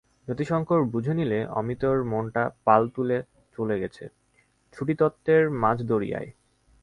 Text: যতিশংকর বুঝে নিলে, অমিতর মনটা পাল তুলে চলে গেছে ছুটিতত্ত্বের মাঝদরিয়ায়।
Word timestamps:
যতিশংকর 0.27 0.79
বুঝে 0.83 1.13
নিলে, 1.13 1.39
অমিতর 1.51 1.95
মনটা 2.03 2.43
পাল 2.65 2.81
তুলে 2.95 3.17
চলে 3.55 3.75
গেছে 3.79 4.03
ছুটিতত্ত্বের 4.73 5.43
মাঝদরিয়ায়। 5.61 6.29